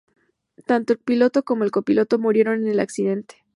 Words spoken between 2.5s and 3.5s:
en el accidente.